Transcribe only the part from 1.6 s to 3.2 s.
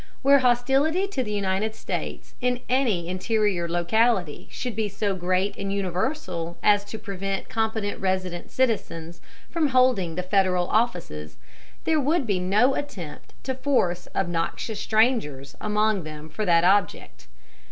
States in any